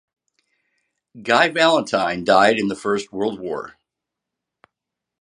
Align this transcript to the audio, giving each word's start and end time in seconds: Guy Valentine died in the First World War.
Guy 1.21 1.49
Valentine 1.49 2.23
died 2.23 2.57
in 2.57 2.69
the 2.69 2.75
First 2.75 3.11
World 3.13 3.39
War. 3.39 3.77